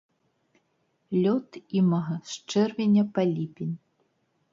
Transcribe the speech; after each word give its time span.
Лёт 1.23 1.49
імага 1.79 2.15
з 2.31 2.55
чэрвеня 2.55 3.03
па 3.19 3.27
ліпень. 3.35 3.75